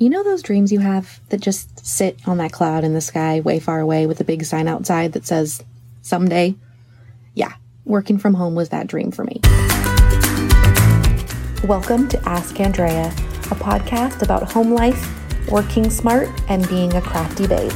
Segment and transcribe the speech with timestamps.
[0.00, 3.40] You know those dreams you have that just sit on that cloud in the sky
[3.40, 5.62] way far away with a big sign outside that says,
[6.00, 6.54] someday?
[7.34, 7.52] Yeah,
[7.84, 9.42] working from home was that dream for me.
[11.68, 15.06] Welcome to Ask Andrea, a podcast about home life,
[15.50, 17.70] working smart, and being a crafty babe.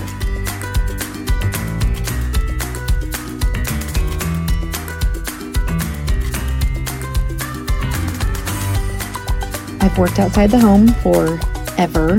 [9.83, 10.87] I've worked outside the home
[11.75, 12.19] forever.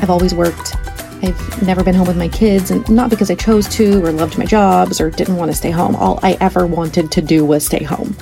[0.00, 0.76] I've always worked.
[1.22, 4.38] I've never been home with my kids, and not because I chose to or loved
[4.38, 5.94] my jobs or didn't want to stay home.
[5.96, 8.16] All I ever wanted to do was stay home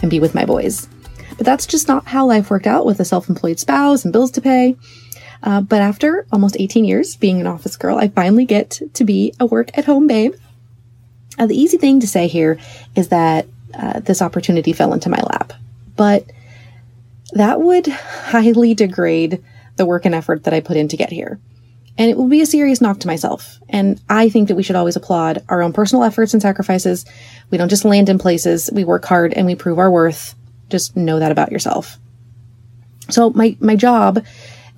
[0.00, 0.88] and be with my boys.
[1.36, 4.30] But that's just not how life worked out with a self employed spouse and bills
[4.32, 4.76] to pay.
[5.42, 9.34] Uh, but after almost 18 years being an office girl, I finally get to be
[9.38, 10.34] a work at home babe.
[11.38, 12.58] Uh, the easy thing to say here
[12.96, 15.52] is that uh, this opportunity fell into my lap.
[15.94, 16.24] But
[17.32, 19.44] that would highly degrade
[19.78, 21.40] the work and effort that I put in to get here.
[21.96, 23.58] And it would be a serious knock to myself.
[23.68, 27.04] And I think that we should always applaud our own personal efforts and sacrifices.
[27.50, 30.34] We don't just land in places, we work hard and we prove our worth.
[30.68, 31.98] Just know that about yourself.
[33.10, 34.24] So my, my job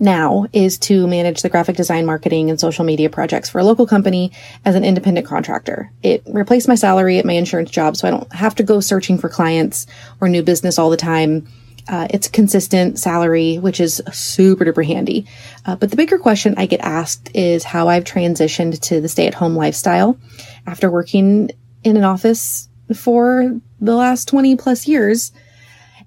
[0.01, 3.87] now is to manage the graphic design, marketing, and social media projects for a local
[3.87, 4.33] company
[4.65, 5.93] as an independent contractor.
[6.03, 9.19] It replaced my salary at my insurance job, so I don't have to go searching
[9.19, 9.87] for clients
[10.21, 11.47] or new business all the time.
[11.89, 15.27] Uh, it's consistent salary, which is super duper handy.
[15.67, 19.27] Uh, but the bigger question I get asked is how I've transitioned to the stay
[19.27, 20.19] at home lifestyle
[20.67, 21.51] after working
[21.83, 25.33] in an office for the last 20 plus years.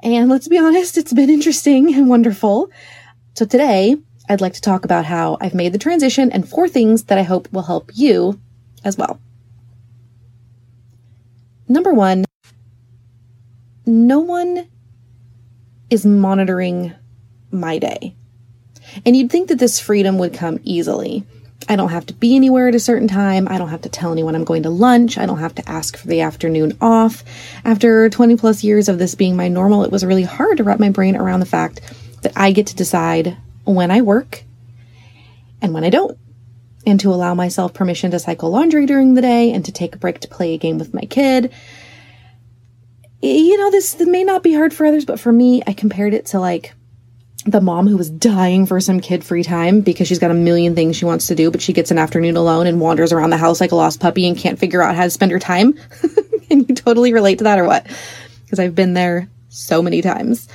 [0.03, 2.69] And let's be honest, it's been interesting and wonderful.
[3.35, 3.97] So today,
[4.29, 7.23] I'd like to talk about how I've made the transition and four things that I
[7.23, 8.39] hope will help you
[8.83, 9.19] as well.
[11.67, 12.25] Number one,
[13.85, 14.67] no one
[15.93, 16.91] is monitoring
[17.51, 18.15] my day.
[19.05, 21.23] And you'd think that this freedom would come easily.
[21.69, 23.47] I don't have to be anywhere at a certain time.
[23.47, 25.19] I don't have to tell anyone I'm going to lunch.
[25.19, 27.23] I don't have to ask for the afternoon off.
[27.63, 30.79] After 20 plus years of this being my normal, it was really hard to wrap
[30.79, 31.79] my brain around the fact
[32.23, 34.43] that I get to decide when I work
[35.61, 36.17] and when I don't,
[36.87, 39.99] and to allow myself permission to cycle laundry during the day and to take a
[39.99, 41.53] break to play a game with my kid
[43.23, 46.27] you know, this, may not be hard for others, but for me, I compared it
[46.27, 46.73] to like
[47.45, 50.75] the mom who was dying for some kid free time because she's got a million
[50.75, 53.37] things she wants to do, but she gets an afternoon alone and wanders around the
[53.37, 55.73] house like a lost puppy and can't figure out how to spend her time.
[56.49, 57.87] Can you totally relate to that or what?
[58.43, 60.49] Because I've been there so many times.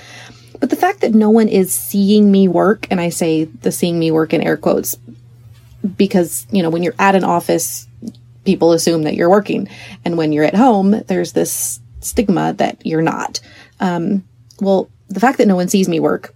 [0.60, 3.98] But the fact that no one is seeing me work, and I say the seeing
[3.98, 4.98] me work in air quotes,
[5.96, 7.86] because, you know, when you're at an office,
[8.44, 9.68] people assume that you're working.
[10.04, 13.40] And when you're at home, there's this stigma that you're not.
[13.80, 14.24] Um,
[14.60, 16.34] well, the fact that no one sees me work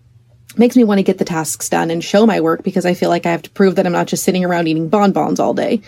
[0.56, 3.09] makes me want to get the tasks done and show my work because I feel
[3.09, 5.81] like I have to prove that I'm not just sitting around eating bonbons all day.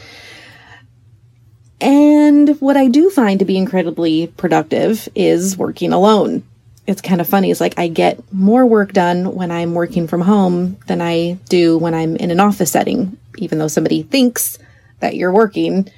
[1.81, 6.43] And what I do find to be incredibly productive is working alone.
[6.87, 7.51] It's kind of funny.
[7.51, 11.77] It's like I get more work done when I'm working from home than I do
[11.79, 14.59] when I'm in an office setting, even though somebody thinks
[15.01, 15.91] that you're working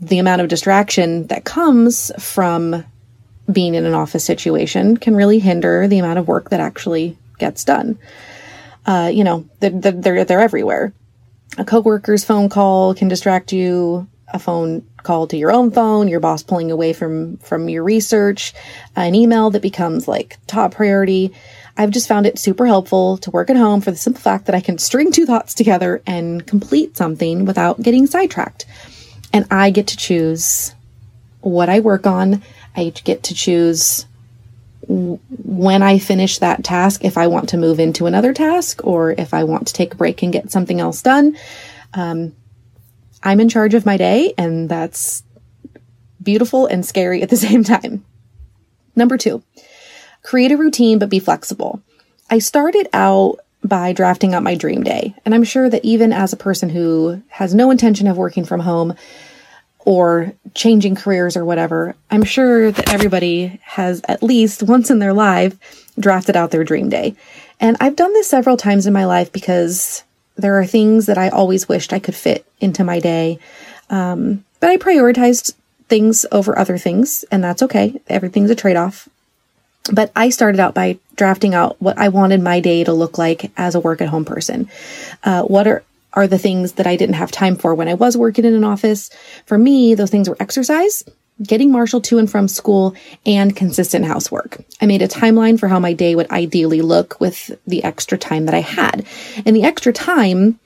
[0.00, 2.84] the amount of distraction that comes from
[3.50, 7.64] being in an office situation can really hinder the amount of work that actually gets
[7.64, 7.98] done.
[8.86, 10.92] Uh, you know, they're, they're, they're everywhere.
[11.58, 14.06] A coworker's phone call can distract you.
[14.32, 18.54] A phone call to your own phone, your boss pulling away from, from your research,
[18.94, 21.32] an email that becomes like top priority.
[21.76, 24.54] I've just found it super helpful to work at home for the simple fact that
[24.54, 28.66] I can string two thoughts together and complete something without getting sidetracked
[29.32, 30.74] and I get to choose
[31.40, 32.42] what I work on.
[32.76, 34.06] I get to choose
[34.86, 39.32] when I finish that task if I want to move into another task or if
[39.32, 41.36] I want to take a break and get something else done.
[41.94, 42.34] Um,
[43.22, 45.22] I'm in charge of my day, and that's
[46.22, 48.04] beautiful and scary at the same time.
[48.96, 49.42] Number two,
[50.22, 51.82] create a routine but be flexible.
[52.28, 55.14] I started out by drafting out my dream day.
[55.24, 58.60] And I'm sure that even as a person who has no intention of working from
[58.60, 58.94] home
[59.80, 65.12] or changing careers or whatever, I'm sure that everybody has at least once in their
[65.12, 67.14] life drafted out their dream day.
[67.60, 70.04] And I've done this several times in my life because
[70.36, 73.38] there are things that I always wished I could fit into my day.
[73.90, 75.54] Um, but I prioritized
[75.88, 78.00] things over other things, and that's okay.
[78.08, 79.08] Everything's a trade off.
[79.92, 83.52] But I started out by drafting out what I wanted my day to look like
[83.58, 84.70] as a work at home person.
[85.22, 85.84] Uh, what are
[86.14, 88.64] are the things that I didn't have time for when I was working in an
[88.64, 89.10] office.
[89.44, 91.04] For me, those things were exercise,
[91.42, 92.94] getting Marshall to and from school,
[93.26, 94.64] and consistent housework.
[94.80, 98.46] I made a timeline for how my day would ideally look with the extra time
[98.46, 99.06] that I had.
[99.44, 100.58] And the extra time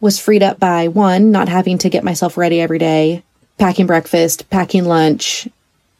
[0.00, 3.24] was freed up by one, not having to get myself ready every day,
[3.58, 5.48] packing breakfast, packing lunch,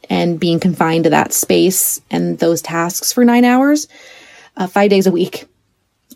[0.09, 3.89] and being confined to that space and those tasks for nine hours,
[4.57, 5.47] uh, five days a week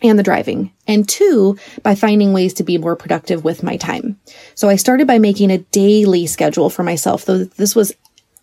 [0.02, 0.72] and the driving.
[0.86, 4.18] And two, by finding ways to be more productive with my time.
[4.54, 7.24] So I started by making a daily schedule for myself.
[7.24, 7.92] Though this was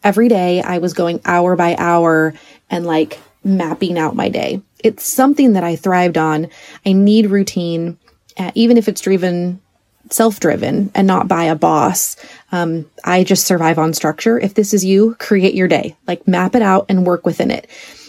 [0.03, 2.33] every day, I was going hour by hour
[2.69, 4.61] and like mapping out my day.
[4.83, 6.49] It's something that I thrived on.
[6.85, 7.97] I need routine,
[8.37, 9.61] uh, even if it's driven
[10.09, 12.15] self driven and not by a boss.
[12.51, 14.39] Um, I just survive on structure.
[14.39, 17.67] If this is you, create your day, like map it out and work within it.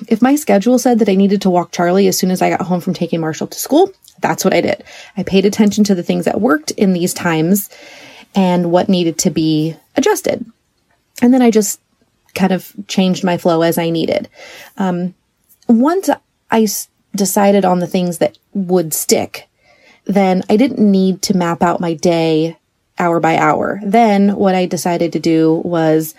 [0.08, 2.62] If my schedule said that I needed to walk Charlie as soon as I got
[2.62, 4.84] home from taking Marshall to school, that's what I did.
[5.16, 7.70] I paid attention to the things that worked in these times
[8.34, 10.44] and what needed to be adjusted.
[11.22, 11.80] And then I just
[12.34, 14.28] kind of changed my flow as I needed.
[14.76, 15.14] Um,
[15.68, 16.08] once
[16.50, 19.47] I s- decided on the things that would stick,
[20.08, 22.56] then I didn't need to map out my day
[22.99, 23.78] hour by hour.
[23.84, 26.14] Then what I decided to do was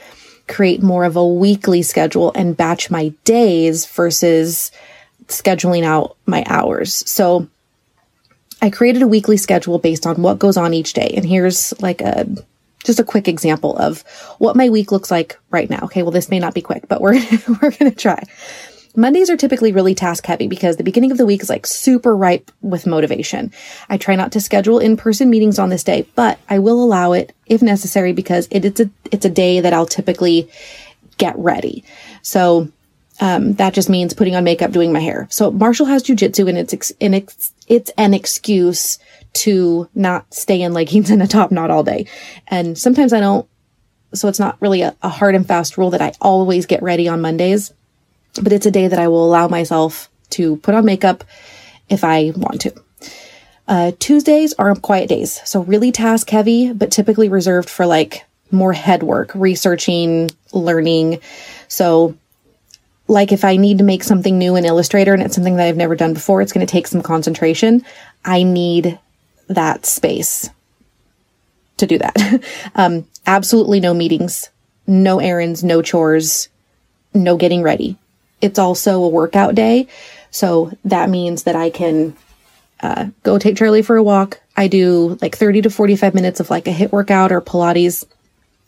[0.47, 4.71] create more of a weekly schedule and batch my days versus
[5.27, 7.03] scheduling out my hours.
[7.09, 7.47] So
[8.61, 11.13] I created a weekly schedule based on what goes on each day.
[11.15, 12.27] And here's like a
[12.83, 14.01] just a quick example of
[14.37, 15.79] what my week looks like right now.
[15.83, 17.13] Okay, well this may not be quick, but we're
[17.61, 18.23] we're going to try.
[18.95, 22.15] Mondays are typically really task heavy because the beginning of the week is like super
[22.15, 23.51] ripe with motivation.
[23.87, 27.35] I try not to schedule in-person meetings on this day, but I will allow it
[27.45, 30.49] if necessary because it, it's a it's a day that I'll typically
[31.17, 31.83] get ready.
[32.23, 32.69] So
[33.21, 35.27] um, that just means putting on makeup, doing my hair.
[35.29, 38.97] So Marshall has jujitsu and it's ex- and it's it's an excuse
[39.33, 42.07] to not stay in leggings and a top knot all day.
[42.47, 43.47] And sometimes I don't.
[44.15, 47.07] So it's not really a, a hard and fast rule that I always get ready
[47.07, 47.71] on Mondays
[48.41, 51.23] but it's a day that I will allow myself to put on makeup
[51.89, 52.73] if I want to.
[53.67, 58.73] Uh, Tuesdays are quiet days, so really task heavy, but typically reserved for like more
[58.73, 61.19] head work, researching, learning.
[61.67, 62.17] So,
[63.07, 65.77] like if I need to make something new in Illustrator and it's something that I've
[65.77, 67.85] never done before, it's going to take some concentration.
[68.25, 68.97] I need
[69.47, 70.49] that space
[71.77, 72.43] to do that.
[72.75, 74.49] um, absolutely no meetings,
[74.87, 76.49] no errands, no chores,
[77.13, 77.97] no getting ready
[78.41, 79.87] it's also a workout day.
[80.31, 82.15] So that means that I can
[82.81, 84.41] uh, go take Charlie for a walk.
[84.55, 88.05] I do like 30 to 45 minutes of like a HIIT workout or Pilates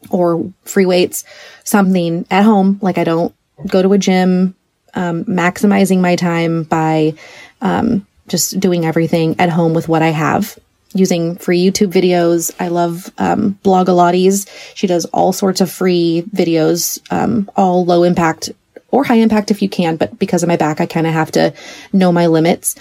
[0.10, 1.24] or free weights,
[1.64, 2.80] something at home.
[2.82, 3.34] Like I don't
[3.68, 4.56] go to a gym,
[4.94, 7.14] um, maximizing my time by
[7.62, 10.58] um, just doing everything at home with what I have.
[10.94, 12.54] Using free YouTube videos.
[12.60, 14.50] I love um, Blogilates.
[14.76, 18.52] She does all sorts of free videos, um, all low impact
[18.92, 21.32] or high impact if you can, but because of my back, I kind of have
[21.32, 21.54] to
[21.94, 22.76] know my limits.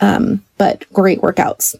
[0.00, 1.76] Um, but great workouts.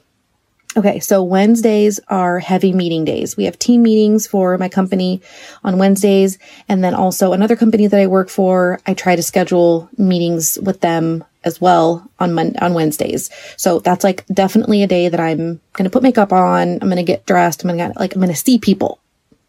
[0.75, 3.37] Okay, so Wednesdays are heavy meeting days.
[3.37, 5.21] We have team meetings for my company
[5.63, 6.39] on Wednesdays.
[6.67, 10.81] And then also another company that I work for, I try to schedule meetings with
[10.81, 13.29] them as well on Mon- on Wednesdays.
[13.59, 16.79] So that's like definitely a day that I'm going to put makeup on.
[16.81, 17.65] I'm going to get dressed.
[17.65, 18.99] I'm going to like, I'm going to see people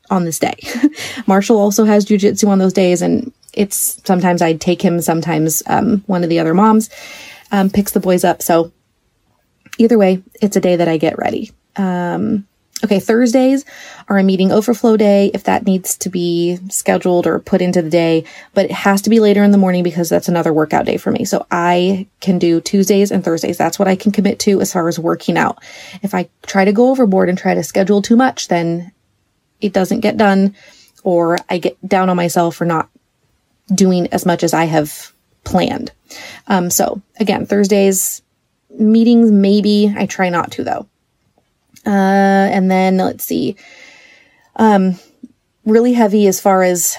[0.10, 0.58] on this day.
[1.28, 6.04] Marshall also has jujitsu on those days and it's sometimes I'd take him, sometimes um,
[6.08, 6.90] one of the other moms
[7.52, 8.42] um, picks the boys up.
[8.42, 8.72] So
[9.78, 11.52] either way, it's a day that I get ready.
[11.76, 12.48] Um,
[12.84, 13.66] okay, Thursdays
[14.10, 17.90] are a meeting overflow day if that needs to be scheduled or put into the
[17.90, 20.98] day, but it has to be later in the morning because that's another workout day
[20.98, 21.26] for me.
[21.26, 23.58] So I can do Tuesdays and Thursdays.
[23.58, 25.64] That's what I can commit to as far as working out.
[26.02, 28.92] If I try to go overboard and try to schedule too much, then
[29.62, 30.56] it doesn't get done
[31.04, 32.90] or I get down on myself for not
[33.68, 35.92] doing as much as I have planned.
[36.48, 38.22] Um, so again, Thursdays
[38.70, 40.88] meetings, maybe I try not to though.
[41.86, 43.56] Uh, and then let's see,
[44.56, 44.98] um,
[45.66, 46.96] really heavy as far as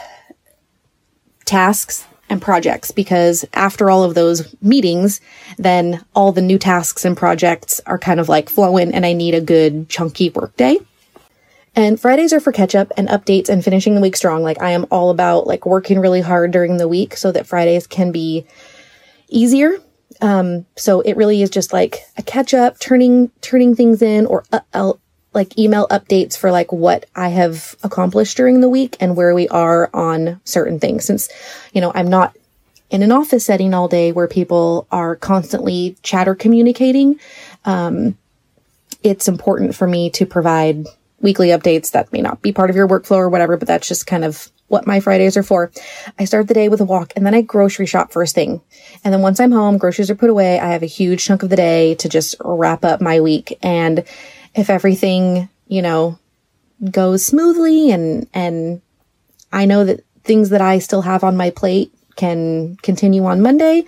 [1.44, 5.20] tasks and projects because after all of those meetings,
[5.58, 9.34] then all the new tasks and projects are kind of like flowing and I need
[9.34, 10.78] a good chunky work day.
[11.76, 14.42] And Fridays are for catch up and updates and finishing the week strong.
[14.42, 17.86] Like I am all about like working really hard during the week so that Fridays
[17.86, 18.46] can be
[19.28, 19.78] easier.
[20.20, 24.44] Um, so it really is just like a catch up, turning, turning things in or
[24.52, 24.92] uh, uh,
[25.32, 29.48] like email updates for like what I have accomplished during the week and where we
[29.48, 31.04] are on certain things.
[31.04, 31.28] Since,
[31.72, 32.36] you know, I'm not
[32.90, 37.18] in an office setting all day where people are constantly chatter communicating.
[37.64, 38.16] Um,
[39.02, 40.86] it's important for me to provide
[41.24, 44.06] weekly updates that may not be part of your workflow or whatever, but that's just
[44.06, 45.72] kind of what my Fridays are for.
[46.18, 48.60] I start the day with a walk and then I grocery shop first thing.
[49.02, 50.60] And then once I'm home, groceries are put away.
[50.60, 53.58] I have a huge chunk of the day to just wrap up my week.
[53.62, 54.04] And
[54.54, 56.18] if everything, you know,
[56.90, 58.82] goes smoothly and, and
[59.50, 63.84] I know that things that I still have on my plate can continue on Monday,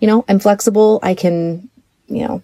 [0.00, 0.98] you know, I'm flexible.
[1.04, 1.70] I can,
[2.08, 2.42] you know,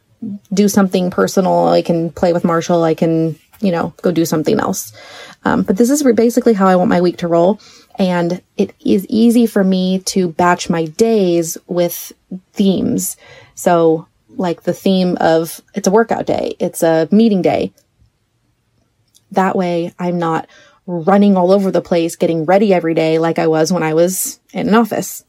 [0.53, 1.69] do something personal.
[1.69, 2.85] I can play with Marshall.
[2.85, 4.93] I can, you know, go do something else.
[5.45, 7.61] Um, but this is basically how I want my week to roll.
[7.99, 12.13] And it is easy for me to batch my days with
[12.53, 13.17] themes.
[13.55, 17.73] So, like the theme of it's a workout day, it's a meeting day.
[19.33, 20.47] That way, I'm not
[20.87, 24.41] running all over the place, getting ready every day like I was when I was
[24.53, 25.25] in an office.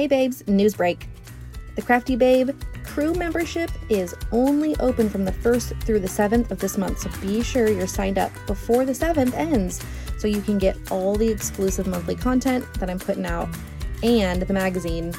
[0.00, 1.08] Hey babes, news break.
[1.76, 6.58] The Crafty Babe crew membership is only open from the 1st through the 7th of
[6.58, 9.84] this month, so be sure you're signed up before the 7th ends
[10.16, 13.50] so you can get all the exclusive monthly content that I'm putting out
[14.02, 15.12] and the magazine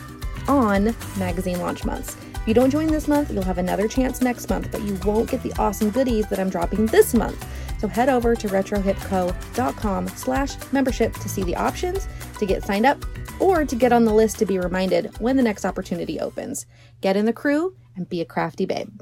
[0.48, 2.18] on magazine launch months.
[2.34, 5.30] If you don't join this month, you'll have another chance next month, but you won't
[5.30, 7.48] get the awesome goodies that I'm dropping this month.
[7.80, 12.08] So head over to retrohipco.com slash membership to see the options,
[12.40, 13.06] to get signed up,
[13.42, 16.66] or to get on the list to be reminded when the next opportunity opens.
[17.02, 19.02] Get in the crew and be a crafty babe.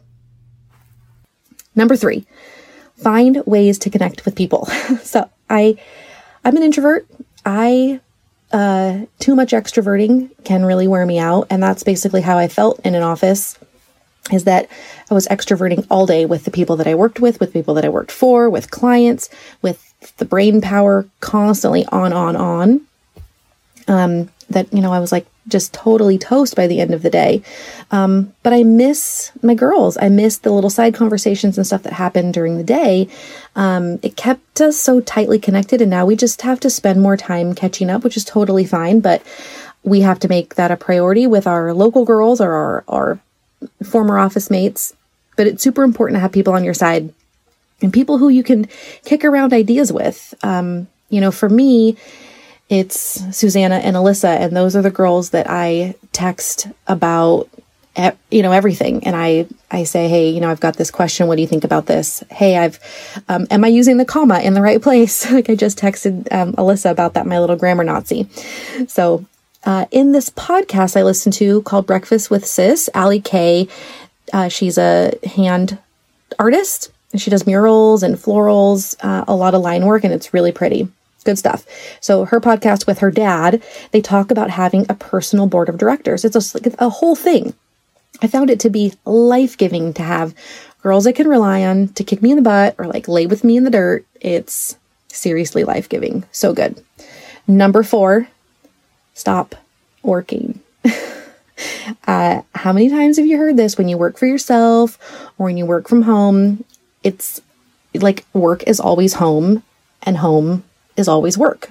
[1.75, 2.25] Number three,
[2.96, 4.65] find ways to connect with people.
[5.03, 5.77] so I,
[6.43, 7.05] I'm an introvert.
[7.46, 8.00] I,
[8.51, 11.48] uh, too much extroverting can really wear me out.
[11.50, 13.60] And that's basically how I felt in an office
[14.31, 14.69] is that
[15.10, 17.86] I was extroverting all day with the people that I worked with, with people that
[17.86, 19.29] I worked for, with clients,
[19.62, 19.86] with
[20.17, 22.81] the brain power constantly on, on, on
[23.89, 27.10] um, that, you know, I was like just totally toast by the end of the
[27.10, 27.41] day.
[27.91, 29.98] Um, but I miss my girls.
[29.98, 33.10] I miss the little side conversations and stuff that happened during the day.
[33.55, 37.17] Um, it kept us so tightly connected, and now we just have to spend more
[37.17, 39.00] time catching up, which is totally fine.
[39.00, 39.24] But
[39.84, 43.19] we have to make that a priority with our local girls or our, our
[43.84, 44.96] former office mates.
[45.36, 47.13] But it's super important to have people on your side
[47.81, 48.67] and people who you can
[49.05, 50.34] kick around ideas with.
[50.43, 51.98] Um, you know, for me,
[52.70, 57.50] it's Susanna and Alyssa, and those are the girls that I text about
[58.32, 59.06] you know everything.
[59.06, 61.28] And i i say hey you know i've got this question.
[61.28, 62.24] What do you think about this?
[62.32, 62.80] Hey i've
[63.28, 65.30] um, am i using the comma in the right place?
[65.40, 68.30] Like i just texted um, alyssa about that my little grammar nazi.
[68.88, 69.26] So
[69.66, 73.68] uh, in this podcast i listened to called breakfast with sis ali kay
[74.32, 75.78] uh, she's a hand
[76.38, 80.52] artist she does murals and florals uh, a lot of line work and it's really
[80.52, 80.88] pretty
[81.24, 81.66] good stuff.
[82.00, 86.26] So her podcast with her dad, they talk about having a personal board of directors.
[86.26, 87.54] It's a, a whole thing.
[88.22, 90.34] I found it to be life giving to have
[90.82, 93.44] girls I can rely on to kick me in the butt or like lay with
[93.44, 94.06] me in the dirt.
[94.22, 96.26] It's seriously life giving.
[96.32, 96.84] So good.
[97.48, 98.28] Number four,
[99.14, 99.56] stop
[100.04, 100.60] working.
[102.08, 104.98] uh, how many times have you heard this when you work for yourself
[105.38, 106.64] or when you work from home?
[107.04, 107.42] It's
[107.94, 109.64] like work is always home
[110.04, 110.64] and home
[111.00, 111.70] is always work.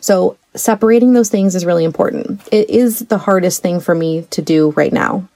[0.00, 2.40] So separating those things is really important.
[2.52, 5.28] It is the hardest thing for me to do right now.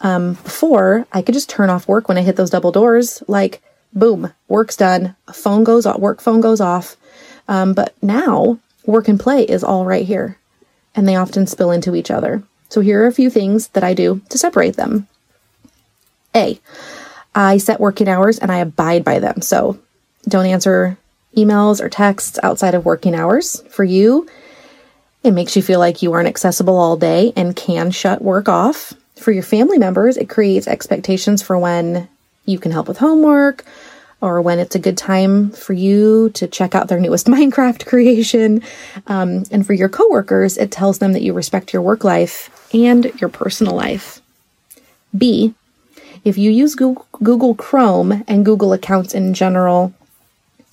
[0.00, 3.62] Um, before I could just turn off work when I hit those double doors, like
[3.94, 6.96] boom, work's done, phone goes off, work phone goes off.
[7.48, 10.38] Um, but now work and play is all right here,
[10.94, 12.42] and they often spill into each other.
[12.68, 15.06] So here are a few things that I do to separate them.
[16.34, 16.58] A,
[17.34, 19.40] I set working hours and I abide by them.
[19.40, 19.78] So
[20.26, 20.98] don't answer
[21.36, 23.62] emails or texts outside of working hours.
[23.70, 24.28] For you,
[25.22, 28.92] it makes you feel like you aren't accessible all day and can shut work off.
[29.16, 32.08] For your family members, it creates expectations for when
[32.44, 33.64] you can help with homework
[34.20, 38.62] or when it's a good time for you to check out their newest Minecraft creation.
[39.06, 43.12] Um, and for your coworkers, it tells them that you respect your work life and
[43.20, 44.20] your personal life.
[45.16, 45.54] B,
[46.24, 49.92] if you use Google, Google Chrome and Google accounts in general,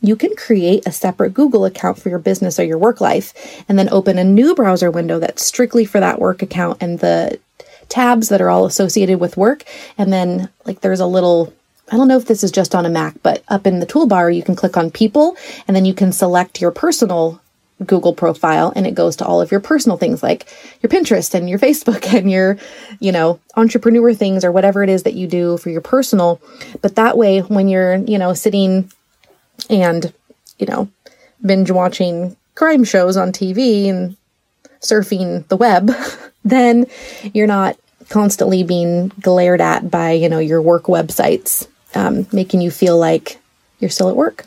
[0.01, 3.77] you can create a separate Google account for your business or your work life and
[3.77, 7.39] then open a new browser window that's strictly for that work account and the
[7.87, 9.63] tabs that are all associated with work.
[9.97, 11.53] And then, like, there's a little
[11.91, 14.33] I don't know if this is just on a Mac, but up in the toolbar,
[14.33, 15.35] you can click on people
[15.67, 17.41] and then you can select your personal
[17.85, 20.47] Google profile and it goes to all of your personal things like
[20.81, 22.57] your Pinterest and your Facebook and your,
[22.99, 26.41] you know, entrepreneur things or whatever it is that you do for your personal.
[26.81, 28.89] But that way, when you're, you know, sitting
[29.69, 30.13] and,
[30.57, 30.89] you know,
[31.45, 34.15] binge watching crime shows on TV and
[34.81, 35.91] surfing the web,
[36.43, 36.85] then
[37.33, 37.77] you're not
[38.09, 43.39] constantly being glared at by, you know, your work websites, um, making you feel like
[43.79, 44.45] you're still at work.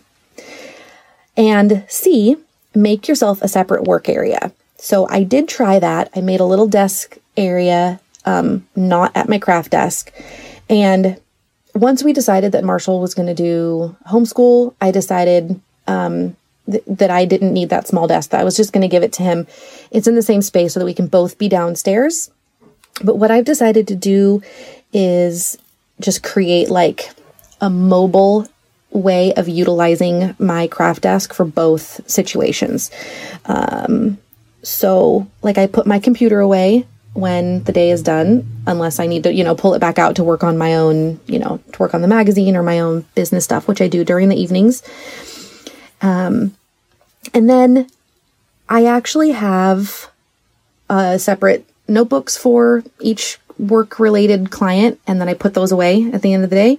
[1.36, 2.36] And C,
[2.74, 4.52] make yourself a separate work area.
[4.76, 6.10] So I did try that.
[6.14, 10.12] I made a little desk area, um, not at my craft desk.
[10.68, 11.18] And
[11.74, 16.36] once we decided that Marshall was going to do homeschool, I decided um,
[16.70, 19.02] th- that I didn't need that small desk, that I was just going to give
[19.02, 19.46] it to him.
[19.90, 22.30] It's in the same space so that we can both be downstairs.
[23.02, 24.42] But what I've decided to do
[24.92, 25.58] is
[26.00, 27.10] just create like
[27.60, 28.46] a mobile
[28.90, 32.92] way of utilizing my craft desk for both situations.
[33.46, 34.18] Um,
[34.62, 39.22] so, like, I put my computer away when the day is done, unless I need
[39.22, 41.78] to, you know, pull it back out to work on my own, you know, to
[41.78, 44.82] work on the magazine or my own business stuff, which I do during the evenings.
[46.02, 46.54] Um,
[47.32, 47.88] and then
[48.68, 50.10] I actually have
[50.90, 56.22] uh, separate notebooks for each work related client, and then I put those away at
[56.22, 56.78] the end of the day.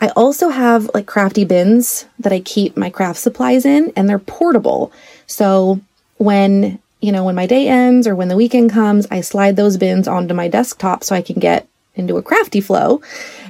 [0.00, 4.18] I also have like crafty bins that I keep my craft supplies in, and they're
[4.18, 4.92] portable.
[5.26, 5.80] So
[6.16, 9.76] when, you know, when my day ends or when the weekend comes, I slide those
[9.76, 13.00] bins onto my desktop so I can get into a crafty flow.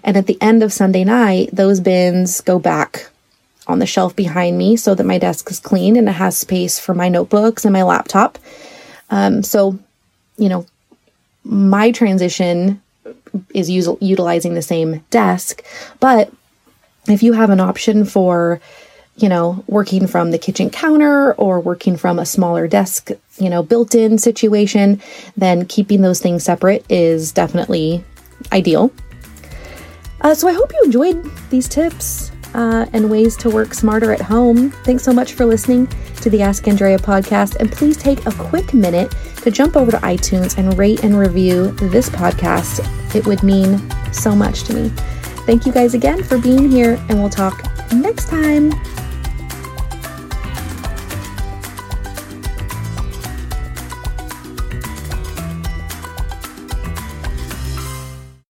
[0.04, 3.08] And at the end of Sunday night, those bins go back
[3.66, 6.78] on the shelf behind me so that my desk is clean and it has space
[6.78, 8.38] for my notebooks and my laptop.
[9.10, 9.78] Um, so,
[10.36, 10.66] you know,
[11.44, 12.82] my transition
[13.54, 15.64] is us- utilizing the same desk,
[16.00, 16.32] but
[17.08, 18.60] if you have an option for,
[19.20, 23.62] you know, working from the kitchen counter or working from a smaller desk, you know,
[23.62, 25.00] built in situation,
[25.36, 28.02] then keeping those things separate is definitely
[28.52, 28.92] ideal.
[30.22, 34.20] Uh, so I hope you enjoyed these tips uh, and ways to work smarter at
[34.20, 34.70] home.
[34.84, 35.86] Thanks so much for listening
[36.16, 37.56] to the Ask Andrea podcast.
[37.56, 41.70] And please take a quick minute to jump over to iTunes and rate and review
[41.72, 42.84] this podcast.
[43.14, 43.80] It would mean
[44.12, 44.88] so much to me.
[45.46, 48.72] Thank you guys again for being here, and we'll talk next time.